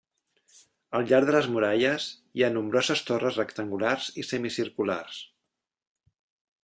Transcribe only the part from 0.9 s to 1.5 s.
Al llarg de les